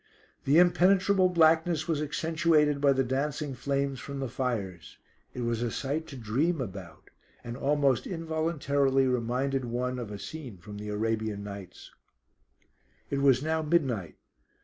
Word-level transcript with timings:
The 0.45 0.57
impenetrable 0.57 1.29
blackness 1.29 1.87
was 1.87 2.01
accentuated 2.01 2.81
by 2.81 2.91
the 2.91 3.03
dancing 3.03 3.53
flames 3.53 3.99
from 3.99 4.19
the 4.19 4.27
fires. 4.29 4.97
It 5.35 5.41
was 5.41 5.61
a 5.61 5.69
sight 5.69 6.07
to 6.07 6.17
dream 6.17 6.59
about; 6.59 7.11
and 7.43 7.55
almost 7.55 8.07
involuntarily 8.07 9.05
reminded 9.05 9.63
one 9.65 9.99
of 9.99 10.09
a 10.09 10.17
scene 10.17 10.57
from 10.57 10.79
the 10.79 10.89
Arabian 10.89 11.43
Nights. 11.43 11.91
It 13.11 13.19
was 13.19 13.43
now 13.43 13.61
midnight. 13.61 14.15